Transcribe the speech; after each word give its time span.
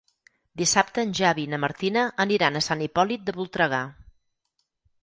Dissabte 0.61 1.03
en 1.07 1.11
Xavi 1.19 1.45
i 1.47 1.51
na 1.51 1.59
Martina 1.65 2.07
aniran 2.27 2.59
a 2.59 2.65
Sant 2.71 2.83
Hipòlit 2.87 3.29
de 3.31 3.39
Voltregà. 3.39 3.85